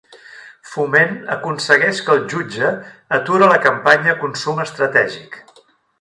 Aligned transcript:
Foment 0.69 1.11
aconsegueix 1.35 2.01
que 2.07 2.15
el 2.21 2.25
jutge 2.33 2.69
ature 3.19 3.51
la 3.53 3.61
campanya 3.67 4.17
Consum 4.23 4.63
Estratègic 4.65 5.39